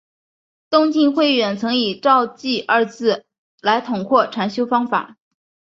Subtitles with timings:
[0.71, 3.23] 东晋慧远曾以照寂二字
[3.61, 5.17] 来统括禅修方法。